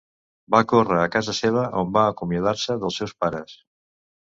[0.53, 3.57] Va córrer a casa seva on va acomiadar-se dels seus pares.